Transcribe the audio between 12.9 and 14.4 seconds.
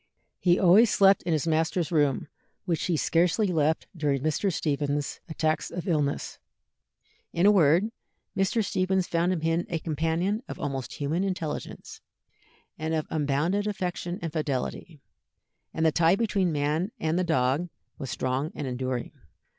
of unbounded affection and